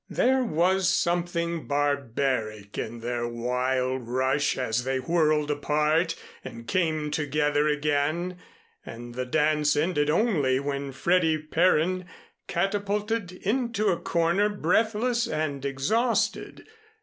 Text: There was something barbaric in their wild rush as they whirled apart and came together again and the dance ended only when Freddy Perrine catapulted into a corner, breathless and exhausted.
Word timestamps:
There 0.09 0.43
was 0.43 0.89
something 0.89 1.67
barbaric 1.67 2.75
in 2.75 3.01
their 3.01 3.27
wild 3.27 4.07
rush 4.07 4.57
as 4.57 4.83
they 4.83 4.97
whirled 4.97 5.51
apart 5.51 6.15
and 6.43 6.67
came 6.67 7.11
together 7.11 7.67
again 7.67 8.39
and 8.83 9.13
the 9.13 9.27
dance 9.27 9.75
ended 9.75 10.09
only 10.09 10.59
when 10.59 10.91
Freddy 10.91 11.37
Perrine 11.37 12.05
catapulted 12.47 13.31
into 13.31 13.89
a 13.89 13.97
corner, 13.99 14.49
breathless 14.49 15.27
and 15.27 15.63
exhausted. 15.63 16.65